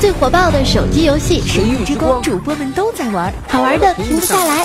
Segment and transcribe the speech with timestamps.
[0.00, 4.64] 最火爆的手机游戏《神域之光》，主播们都在玩，好玩的停不下来。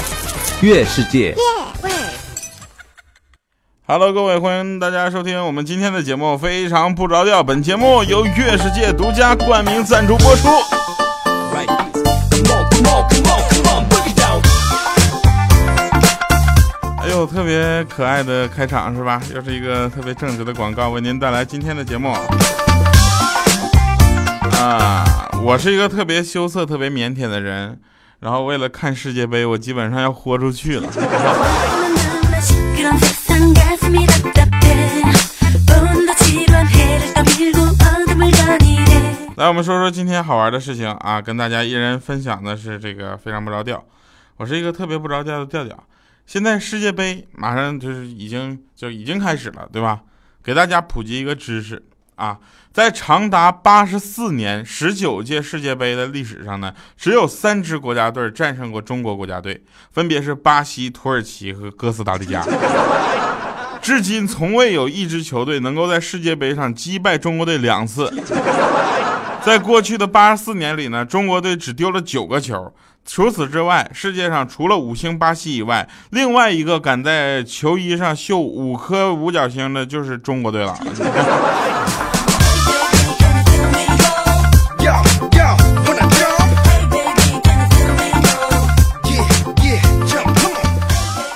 [0.62, 1.36] 月世界。
[3.88, 7.42] Hello，各位，欢迎大家收听我们今天的节目，非常不着调。
[7.42, 10.48] 本节目由月世界独家冠名赞助播出。
[17.02, 19.20] 哎呦，特别可爱的开场是吧？
[19.34, 22.16] 又是一个特别正直的广告，为您带来今天的节目。
[24.64, 25.04] 啊，
[25.44, 27.78] 我是一个特别羞涩、特别腼腆的人，
[28.22, 30.90] 然后为了看世界杯，我基本上要豁出去了。
[39.36, 43.84] 来，我们说说今天好玩的事情啊，跟大家一人分享的是这个非常不着调。
[44.38, 45.78] 我是一个特别不着调的调调。
[46.26, 50.00] 现在世界杯马上就是已经就已经开始了，对吧？
[50.42, 51.84] 给大家普及一个知识
[52.16, 52.38] 啊，
[52.72, 62.46] 在长达八十四年、十九届世界杯的历史上呢，只有三支国家队战胜过中国国家队，分别是巴西、土耳其和哥斯达黎加。
[63.82, 68.10] 至今从未有一支球队能够在世界杯上击败中国队两次。
[69.46, 72.74] 在过去的八十四年里呢，中国队只丢了九个球。
[73.06, 80.74] 除此之外，世界上除了五星巴西以外，另外一个敢在球衣上绣五颗五角星的就是中国队了。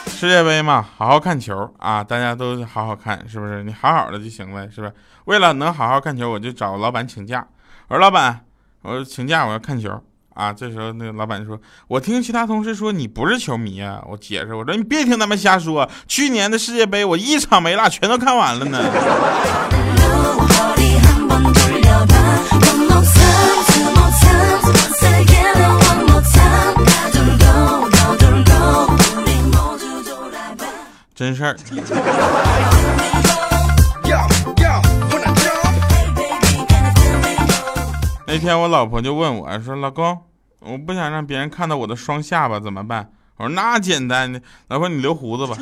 [0.07, 2.01] 世界杯嘛，好好看球啊！
[2.01, 3.63] 大家都好好看，是不是？
[3.63, 4.93] 你好好的就行了，是不是？
[5.25, 7.45] 为了能好好看球，我就找老板请假。
[7.89, 8.41] 我说老板，
[8.81, 9.89] 我说请假，我要看球
[10.33, 10.51] 啊！
[10.51, 11.57] 这时候那个老板说
[11.87, 18.77] ：“我听其他同事说你不是球迷啊。”我解释我说：“你别听他们瞎说，去年的世界杯我一场没落，全都看完了呢。”
[31.15, 31.55] 真事儿。
[38.37, 40.15] 那天我老婆就问我说：“老公，
[40.59, 45.57] 我不想让别人看到我的双下巴，怎么办？”我说：“那简单的，老婆你留胡子吧。”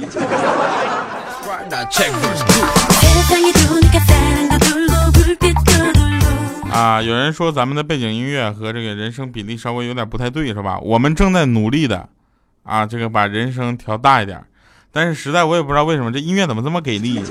[6.70, 10.78] 啊，有人说咱们的背景音乐和这个人声比例稍微有点不太对，是吧？
[10.80, 12.10] 我们正在努力的，
[12.64, 14.44] 啊，这个把人声调大一点。
[14.92, 17.24] 但是实在我也不知道为什么这音乐怎么这么给力。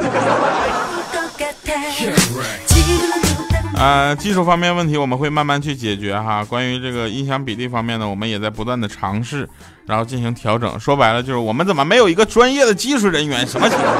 [3.84, 6.42] 呃，技术方面问题我们会慢慢去解决哈。
[6.42, 9.46] 关于这个音响比例方面呢，我们也在不断的尝试，
[9.84, 10.80] 然后进行调整。
[10.80, 13.46] 说白了就是我们怎么没有一个专业的技术人员？
[13.46, 13.94] 什么情况？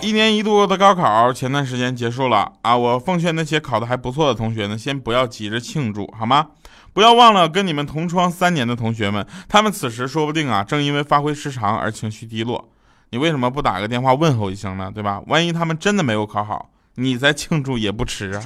[0.00, 6.46] 一年一度的高考前段时间结束了啊，我奉劝那些考的还不错的同学呢，先不要急着庆祝好吗？
[6.94, 12.70] 不要忘了跟你们同窗三年的同学们，他们此时说不定啊，正因为发挥失常而情绪低落。
[13.08, 14.90] 你为什么不打个电话问候一声呢？
[14.92, 15.22] 对吧？
[15.28, 18.42] 万一他们真的没有考好，你再庆祝也不迟啊。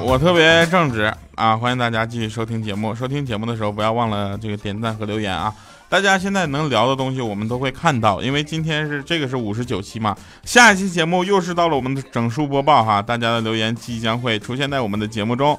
[0.00, 1.54] 我特别正直啊！
[1.56, 2.94] 欢迎大家继续收听节目。
[2.94, 5.54] 收听节目的时候，不要忘了这个点赞和留言啊！
[5.90, 8.20] 大家现在能聊的东西，我们都会看到。
[8.20, 13.00] 因为今天是这个是五十九期嘛，下一期节目又是到了我们的整数播报哈！
[13.00, 15.58] 大家的留言即将会出现在我们的节目中。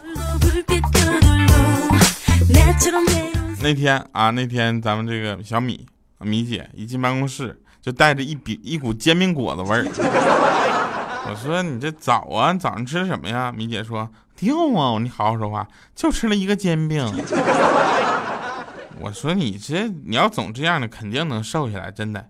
[3.61, 5.83] 那天啊，那天咱们这个小米
[6.19, 9.83] 米姐一进办公室，就带着一笔一股煎饼果子味儿。
[11.27, 13.51] 我说你这早啊，早上吃什么呀？
[13.51, 14.07] 米姐说。
[14.35, 14.99] 掉啊！
[15.01, 17.03] 你好好说话，就吃了一个煎饼。
[19.01, 22.25] 我说你这你要总这样的，肯定能瘦下来，真的。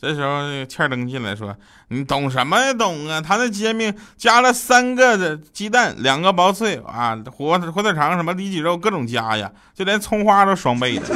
[0.00, 1.56] 这时候欠登进来说
[1.88, 2.74] ：“你懂什么呀？
[2.74, 3.22] 懂啊！
[3.22, 11.06] 他那煎饼加了三个的鸡蛋，两个薄脆啊，火火腿肠什么里脊肉各种加呀，就连葱花都双倍的。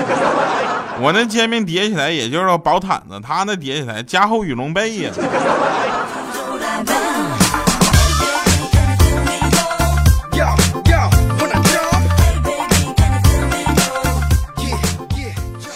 [1.00, 5.10] 我那煎饼叠起来也就是薄毯子，他那叠起来加厚羽绒被呀。”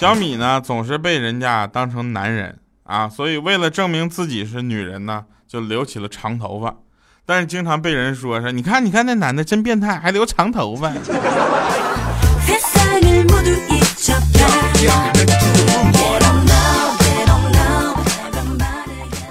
[0.02, 6.74] 小米呢，总是被人家当成男人啊，所以为了证明自己是女人呢，就留起了长头发。
[7.24, 10.90] 但是经常被人说说，你看，你看那男的真变态，还留长头发。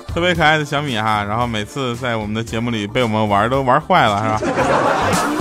[0.08, 5.41] 特别可爱的小米哈，然后每次在我们的节目里被我们玩都玩坏了，是吧？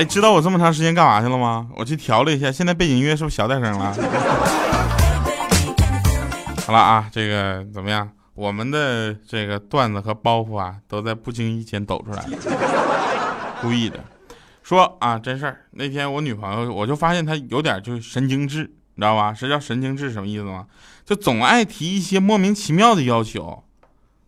[0.00, 1.68] 哎，知道我这么长时间干嘛去了吗？
[1.76, 3.92] 我去调了一下，现在背景音乐是不是小点声了？
[6.66, 8.08] 好了啊，这个怎么样？
[8.32, 12.24] 我们的这个段子和包袱啊，都在不经意间抖出来，
[13.60, 14.00] 故意的。
[14.62, 18.62] 说啊，真事儿，那天我女朋友，我就发现她有点就神经质，
[18.94, 19.34] 你知道吧？
[19.34, 20.64] 是叫神经质什么意思吗？
[21.04, 23.64] 就总爱提一些莫名其妙的要求，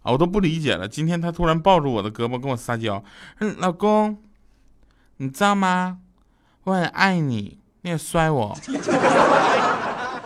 [0.03, 0.87] 啊，我都不理解了。
[0.87, 3.03] 今天她突然抱住我的胳膊跟我撒娇，
[3.39, 4.19] 嗯，老公。
[5.23, 5.99] 你知道吗？
[6.65, 8.59] 我很爱你，你也摔我，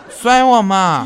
[0.09, 1.05] 摔我嘛！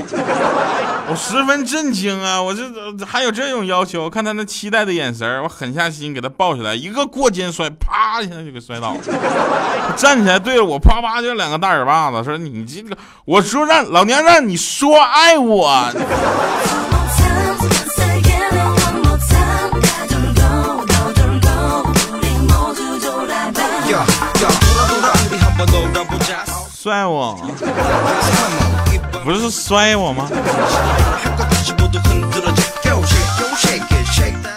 [1.10, 2.42] 我十分震惊啊！
[2.42, 4.10] 我这还有这种要求？
[4.10, 9.00] 看他那期待的眼神，我狠下心给他抱起来，一个过肩摔，啪一下就给摔倒了。
[9.98, 12.96] 站起来对着我啪啪就两个大耳巴子，说你这个，
[13.26, 15.84] 我说让老娘让你说爱我。
[26.82, 27.38] 摔我？
[29.24, 30.28] 不是摔我吗？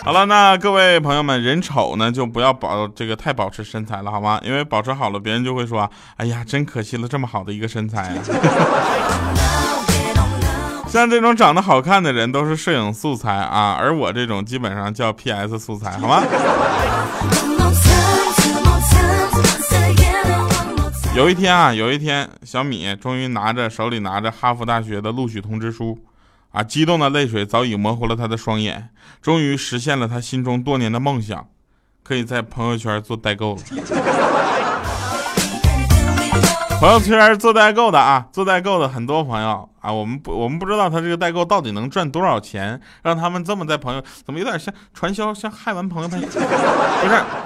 [0.03, 4.41] 好了，那各位朋友们，人丑呢就不要保这个太保持身材了，好吗？
[4.43, 8.17] 因为保持好了，别人就会说，哎呀，真可惜了，这么好的一个身材啊！
[10.89, 16.23] 像这种长得好看的人都是摄影素材啊，而我这种基本上叫 PS 素材，好吗？
[21.15, 25.97] 有一天啊，有一天，小米终于拿着手里拿着哈佛大学的录取通知书，
[26.51, 28.89] 啊，激动的泪水早已模糊了他的双眼，
[29.23, 31.47] 终于实现了他心中多年的梦想，
[32.03, 33.63] 可以在朋友圈做代购了。
[36.81, 46.27] 朋友圈做代购的啊，做代购的很多朋友啊，我们不，我们不知道他这个代购到底能赚多少钱，让他们这么在朋友，怎么有点像传销，像害完朋友 不是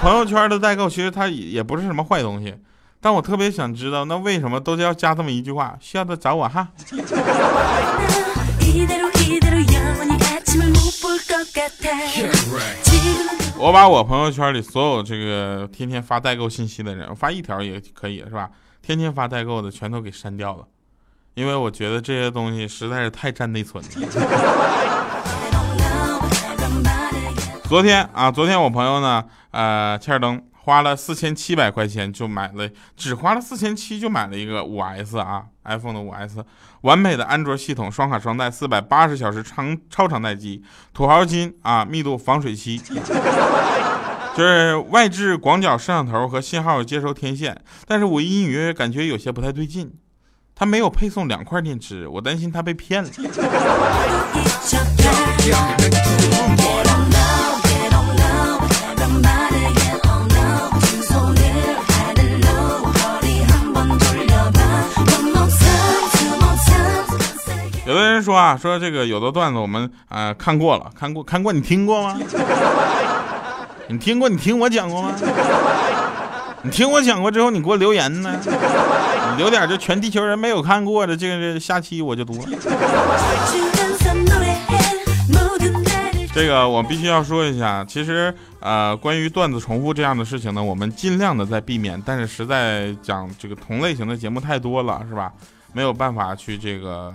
[0.01, 2.55] 朋友圈的代购，其实他也也不是什么坏东西。
[3.01, 5.77] 但我特别想知道，那为什么都要加这么一句话？
[5.81, 6.67] 需要的找我哈。
[13.57, 18.51] 我把我朋友圈里所有这个天天发代购信息的人，我发一条也可以是吧？
[18.83, 20.65] 天天发代购的全都给删掉了，
[21.35, 23.91] 因为我觉得这些东西实在是太占内存了。
[27.69, 30.43] 昨天啊，昨天我朋友呢，呃，切尔登。
[30.69, 36.45] 花了四千七百块钱就买了，只花了四千七就买了一个五 S 啊，iPhone 的五 S，
[36.83, 40.63] 完美的安卓系统，双卡双待，四百八十小时长超长待机，
[40.93, 42.77] 土豪金啊，密度防水漆，
[44.37, 49.91] 就是外置广角摄像头和信号接收天线，但是我隐隐约约感觉有些不太对劲，
[50.55, 53.09] 它没有配送两块电池，我担心他被骗了。
[67.89, 72.19] 有的人说啊，说这个有的段子我们呃看过了，看过看过，你听过吗？
[73.89, 74.29] 你听过？
[74.29, 75.15] 你听我讲过吗？
[76.61, 78.39] 你听我讲过之后，你给我留言呢？
[78.45, 82.49] 你留点就全地球人没有看过的，这个下期我就读了。
[86.35, 95.33] 这个我必须要说一下，其实呃，关于段子重复这样的事情呢，我们尽量的在避免，但是实在讲这个同类型的节目太多了，是吧？
[95.73, 97.13] 没有办法去这个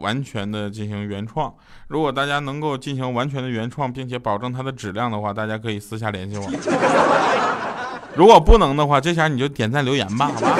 [0.00, 1.52] 完全的进行原创。
[1.88, 6.50] 如果大家能够进行完全的原创，并且保证它的质量的话，大家可以私下联系我。
[8.14, 10.56] 如果不能的话，这下你就点赞留言吧，好吧？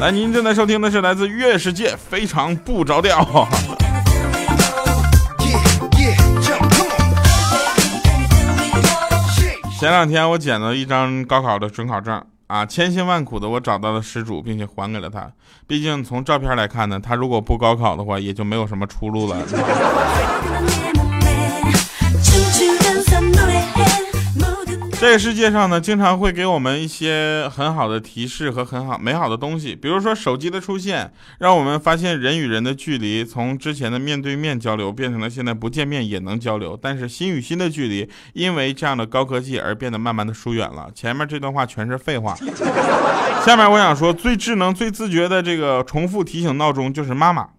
[0.00, 3.46] 来，您正在收听的是来自月世界，非常不着调。
[9.78, 12.24] 前两天我捡了一张高考的准考证。
[12.46, 15.32] 啊，千辛万苦的我找到了失主，并且还给了他。
[15.66, 19.42] 毕竟从照片来看呢，他如果不高考的话，也就没有什么出路了。
[25.04, 40.88] 这个世界上呢，经常会给我们一些很好的提示和很好美好的东西，比如说手机的出现，让我们发现人与人的距离从之前的面对面交流变成了现在不见面也能交流，但是心与心的距离因为这样的高科技而变得慢慢的疏远了。
[40.94, 42.34] 前面这段话全是废话，
[43.44, 47.50] 下面我想说最智能、最自觉的这个重复提醒闹钟就是妈妈，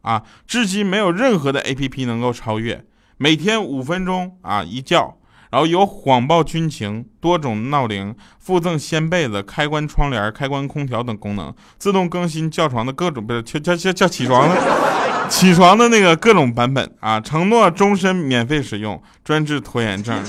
[0.00, 2.86] 啊，至今没有任何的 APP 能够超越，
[3.18, 5.19] 每天五分钟啊一叫。
[5.50, 20.20] 然后有谎报军情、多种闹铃、附赠掀被子、开关窗帘、开关空调等功能，自动更新叫床的各种不是叫叫叫叫起床了 起床的那个各种版本啊，承诺终身免费使用，专治拖延症。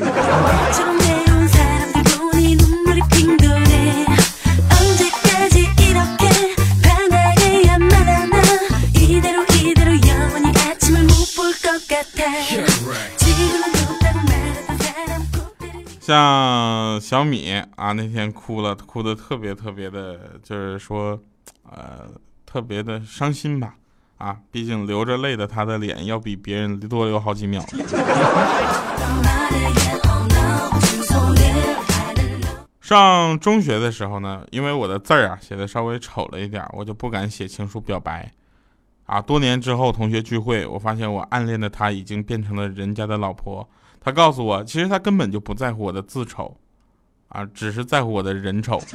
[16.11, 21.17] 像小米啊，那天哭了，哭的特别特别的，就是说，
[21.63, 22.05] 呃，
[22.45, 23.75] 特别的伤心吧。
[24.17, 27.63] 啊，毕竟流着泪的他的脸要比别人多流好几秒。
[32.81, 38.29] 上中学的时候呢，因为我的字儿啊写的稍微丑了一点，我就不敢写情书表白。
[39.05, 43.65] 啊，多年之后同学聚会，我发现我暗恋的她已经变成了人家的老婆。
[44.03, 46.57] 她告诉我，其实他根本就不在乎我的字丑，
[47.27, 48.81] 啊，只是在乎我的人丑。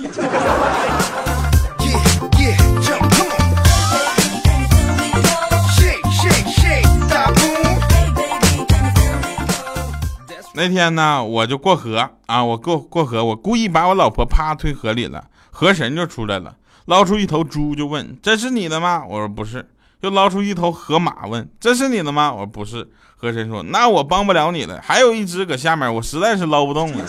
[10.54, 19.68] 那天呢，我就过河啊，我过过河，我故意把我老婆啪推河里了，河神就出来了，捞出一头猪就问：“这是你的吗？”我说：“不是。”
[20.06, 27.04] 又捞出一头河马问：“这是你的吗？”我说：“不是。”河神说：“那我帮不了你了，还有一只搁下面，我实在是捞不动了。”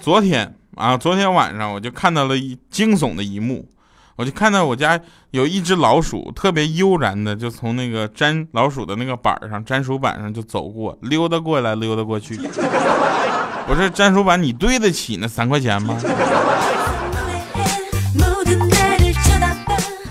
[0.00, 0.54] 昨天。
[0.74, 3.68] 啊，昨天晚上我就看到了一惊悚的一幕，
[4.16, 5.00] 我就看到我家
[5.30, 12.36] 有一只老鼠，特别悠然的就从那个粘老鼠的那个板上，粘鼠板上就走过，溜达过来，溜达过去。
[13.66, 15.96] 不是粘鼠板，你对得起那三块钱吗？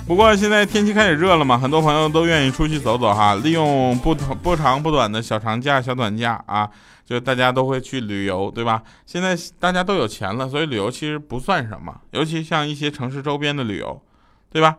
[0.08, 6.70] 不过现在天气开始热了嘛，很多朋友都愿意出去走走哈，利用不不长不短的小长假、小短假啊，
[7.12, 8.82] 就大家都会去旅游，对吧？
[9.06, 14.01] 现在大家都有钱了，所以旅游其实不算什么，尤其像一些城市周边的旅游，
[14.50, 14.77] 对吧？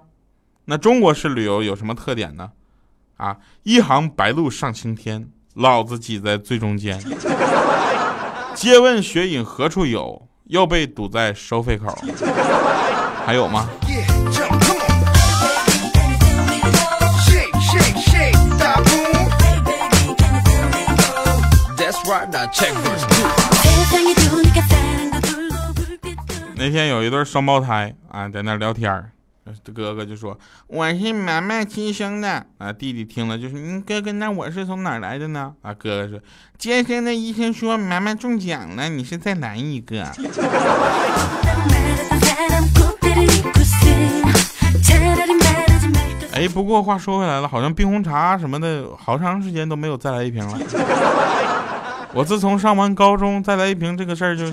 [0.64, 2.52] 那中国式旅游有什么特点呢？
[3.18, 6.98] 啊，一行白鹭上青天，老子挤在最中间。
[8.54, 10.26] 借问雪影何处有？
[10.44, 11.94] 又被堵在收费口。
[13.26, 13.68] 还有吗？
[26.56, 29.10] 那天有一对双胞胎啊，在那聊天儿，
[29.72, 32.72] 哥哥就说我是妈妈亲生的啊。
[32.72, 35.54] 弟弟听了就说嗯哥哥，那我是从哪来的呢？
[35.62, 36.18] 啊，哥哥说
[36.58, 40.04] 接生的医生说妈妈中奖了，你是再来一个。
[46.34, 50.58] 哎，不过话说回来了，好像冰红茶什么的，好长时间都没有再来一瓶了。
[52.14, 54.44] 我自从上完高中，再来一瓶这个事儿就。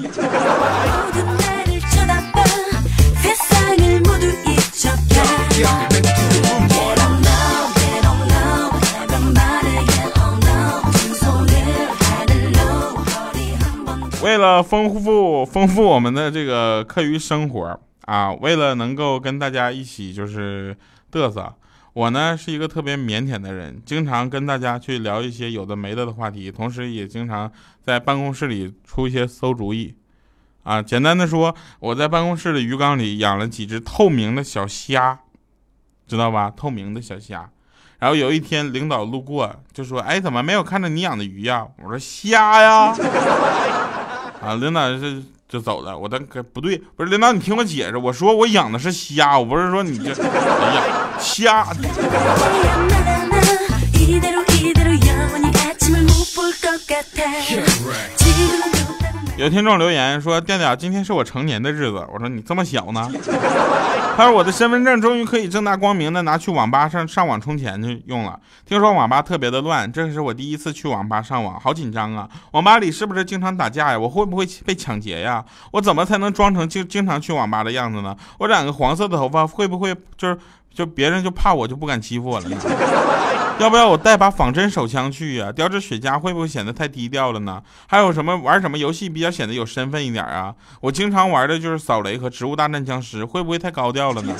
[14.22, 20.76] 为了丰富丰富我们的这个课余生活啊，为了能够跟大家一起就是
[21.12, 21.54] 嘚瑟。
[21.94, 29.96] 我呢是一个特别腼腆的人，经常跟大家去聊一些有的没的的话题，同时也经常在办公室里出一些馊主意。
[30.64, 35.20] 啊，简单的说，我在办公室的鱼缸里养了几只透明的小虾，
[36.08, 36.52] 知道吧？
[36.56, 37.50] 透明的小虾。
[37.98, 42.96] 然后有一天领导路过就说：“哎，怎么没有看到你养的鱼呀？”我说：“虾呀。
[44.42, 45.24] ”啊，领导是。
[45.50, 50.84] 就走了，我当可不对，不是领导，你听我解释，我说我养的是虾，我不是说你这，哎呀，
[51.20, 51.66] 虾。
[59.40, 63.10] 有听众留言说：“调调，今天是我成年的日子。”我说：“你这么小呢？”
[64.18, 68.38] 他说：“我的身份证终于可以正大光明的拿去网吧上上网充钱去用了。
[68.66, 72.28] 听说网吧特别的乱，这是我第一次去网吧上网，好紧张啊！
[72.52, 73.98] 网吧里是不是经常打架呀？
[73.98, 75.42] 我会不会被抢劫呀？
[75.72, 78.14] 我怎么才能装成经经常去网吧的样子呢？
[78.40, 80.38] 我染个黄色的头发会不会就是
[80.74, 82.58] 就别人就怕我就不敢欺负我了呢？”
[83.60, 85.52] 要不要我带把仿真手枪去呀？
[85.52, 87.62] 叼着雪茄会不会显得太低调了呢？
[87.88, 90.56] 还有什么玩什么游戏比较显得有身份一点啊？
[90.80, 94.34] 我经常玩的就是扫雷和植物大战僵尸，会不会太高调了呢？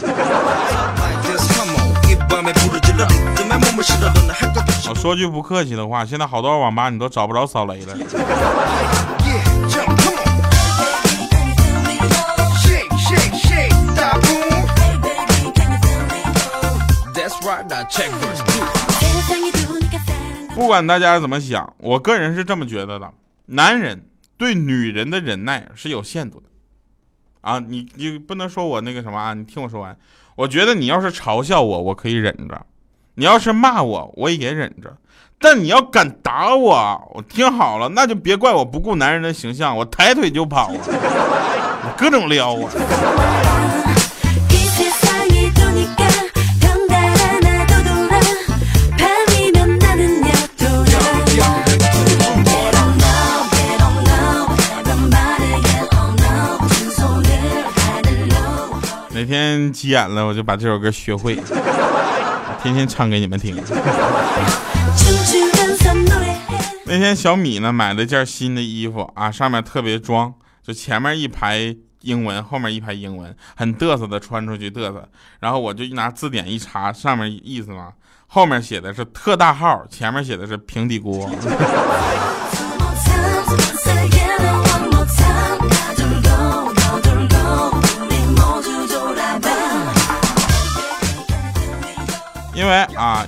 [4.88, 7.98] 我说句不客气的话，现在好多网吧你都找不着扫雷了。
[20.60, 23.10] 不管大家怎么想，我个人是这么觉得的：
[23.46, 24.04] 男人
[24.36, 26.48] 对女人的忍耐是有限度的。
[27.40, 29.34] 啊，你你不能说我那个什么啊？
[29.34, 29.98] 你听我说完。
[30.36, 32.58] 我觉得你要是嘲笑我，我可以忍着；
[33.14, 34.98] 你要是骂我，我也忍着。
[35.40, 42.70] 但你要敢打我，我听好了，那就别怪我不顾男人的形象，我抬腿就跑啊，我各种撩啊。
[59.72, 61.36] 急眼了，我就把这首歌学会，
[62.62, 63.56] 天天唱给你们听。
[66.86, 70.34] 那天小米呢买了件新的衣服啊，上面特别装，
[70.64, 75.08] 就前面一排英文，后面一排英文，很嘚瑟的穿出去嘚瑟。
[75.40, 77.94] 然后我就拿字典一查，上面意思嘛，
[78.28, 81.30] 后面写的是特大号，前面写的是平底锅。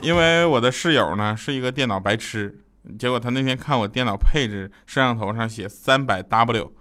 [0.02, 2.58] 因为我的室友呢是一个电脑白痴。
[2.98, 6.72] 结果他那天看我电脑配置，摄像头上写三百 W，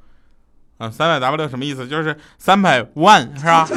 [0.78, 1.86] 啊，三百 W 什么意思？
[1.86, 3.68] 就是三百万是吧？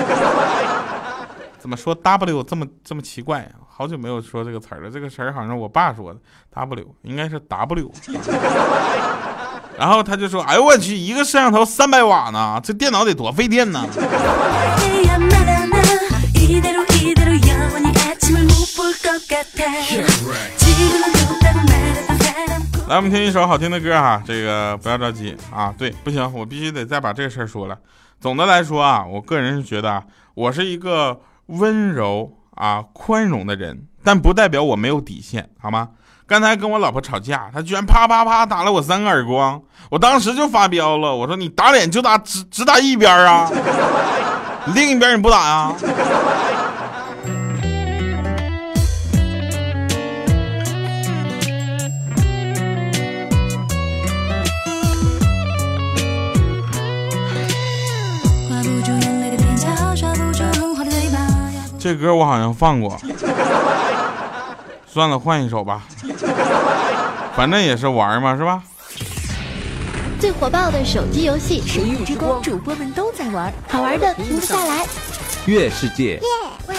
[1.60, 3.50] 怎么说 W 这么这么奇怪？
[3.68, 6.20] 好久没有说这个词儿了，这个词儿好像我爸说的
[6.52, 7.92] ，W 应该是 W。
[9.76, 13.84] 然后他就说：“哎呦我去，一个摄像头三百瓦呢，这电脑得多费电呢。”
[22.88, 24.22] 来，我们听一首好听的歌哈。
[24.26, 25.74] 这个不要着急啊。
[25.78, 27.78] 对，不行，我必须得再把这个事儿说了。
[28.20, 30.04] 总的来说啊，我个人是觉得啊
[30.34, 35.90] 我是一个温柔啊、宽容的人，但不代表我没有底线，好吗？
[36.26, 41.16] 刚才跟我老婆吵架，她居然啪啪啪打了我三个耳光，我当时就发飙了。
[41.16, 43.50] 我说你打脸就打只只打一边啊，
[44.74, 45.74] 另一边你不打呀？
[61.84, 62.98] 这歌我好像放过，
[64.88, 65.84] 算了，换一首吧，
[67.36, 68.64] 反正也是玩嘛，是吧？
[70.18, 74.86] 最火爆的手机游戏《神域之光》，主播们都在玩，好玩的停不下来。
[75.46, 76.22] 月世界，
[76.70, 76.76] 喂。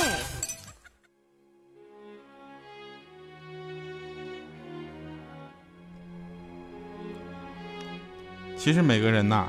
[8.56, 9.48] 其实每个人呐，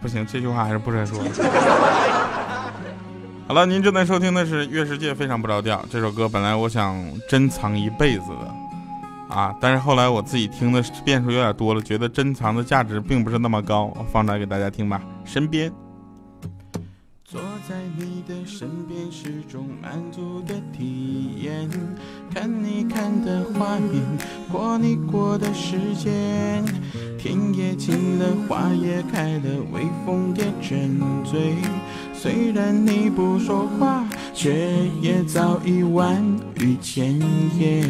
[0.00, 1.18] 不行，这句话还是不该说。
[3.54, 5.80] 好了，您正在收听的是《月世界》，非常不着调。
[5.88, 15.00] 这首歌本来我想珍藏一辈子的，啊，但是后来我自己听的遍数有点多了，觉得珍藏的价值并不是那么高，我放出来给大家听吧。
[15.24, 15.72] 身边。
[17.24, 21.70] 坐在你的身边是种满足的体验，
[22.34, 24.02] 看你看的画面，
[24.50, 26.64] 过你过的时间，
[27.16, 31.54] 天也晴了，花也开了，微风也沉醉。
[32.24, 34.50] 虽然你不说话，却
[35.02, 36.24] 也早已万
[36.58, 37.20] 语千
[37.58, 37.86] 言，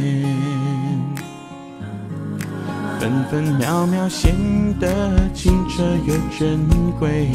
[2.99, 4.35] 分分秒秒显
[4.81, 6.59] 得清澈又珍
[6.99, 7.29] 贵。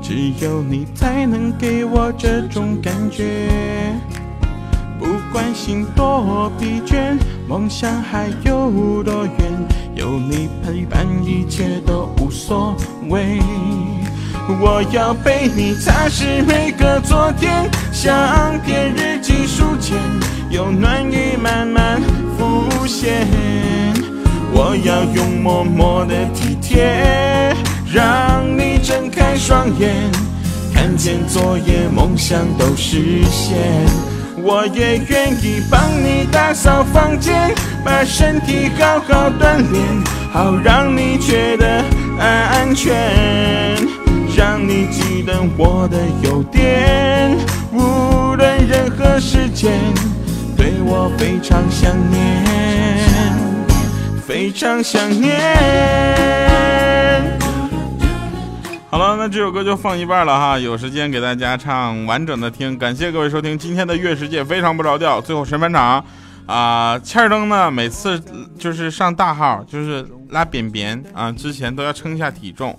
[0.00, 3.46] 只有你才能给我这种感觉，
[4.98, 7.14] 不管心多疲倦，
[7.46, 9.52] 梦想还有多远，
[9.94, 12.74] 有你陪伴，一切都无所
[13.10, 13.38] 谓。
[14.48, 19.96] 我要陪你擦拭每个昨天，像片日记书签，
[20.50, 22.00] 有暖意慢慢
[22.38, 23.26] 浮现。
[24.52, 27.54] 我要用默默的体贴。
[27.92, 29.94] 让你睁开双眼，
[30.72, 33.56] 看见昨夜梦想都实现。
[34.36, 37.52] 我也愿意帮你打扫房间，
[37.84, 39.82] 把身体好好锻炼，
[40.32, 41.82] 好让你觉得
[42.18, 44.05] 安全。
[44.78, 47.34] 你记得我的优点，
[47.72, 49.72] 无论任何时间，
[50.54, 52.44] 对我非常想念，
[54.20, 55.40] 非常想念。
[58.90, 62.76] 好了，那这首歌就放一半了哈，有时间给大家唱完整的听。
[62.76, 65.22] 感谢各位收听今天的月世界，非常不着调。
[65.22, 66.04] 最后神返场，
[66.44, 68.22] 啊，欠儿灯呢，每次
[68.58, 72.78] 就是上大号，就是拉扁扁啊，之前都要称一下体重，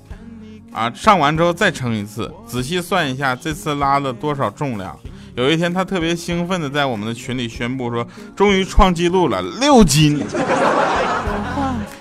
[0.72, 4.98] 啊，上完之后再称一次，仔细算一下这次拉了多少重量。
[5.36, 10.24] 有一天他特别兴奋的在我们的群里宣布说，终于创纪录了，六斤。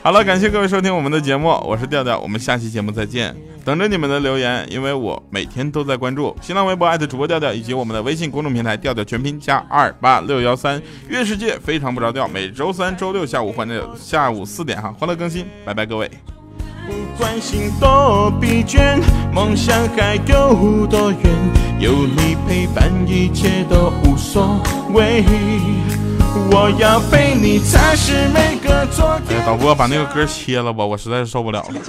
[0.03, 3.35] 好了，感谢各位收听我们的节目，我是调调，我们下期节目再见。
[3.65, 10.81] 等着你们的留言，因为我每天都在关注新浪微博艾特主播调调，以及我们的微信公众平台调调全拼加二八六幺三。
[11.09, 16.09] 月世界非常不着调，每周三、周六下午欢乐下午四点哈，欢乐更新，拜拜各位。
[16.87, 21.21] 不管心多疲倦，梦想还有多远，
[21.81, 24.61] 有你陪伴，一切都无所
[24.93, 25.25] 谓。
[26.53, 29.37] 我要被你擦拭每个昨天。
[29.37, 31.81] 哎呀，导播把那个歌切了吧，我实在是受不了了。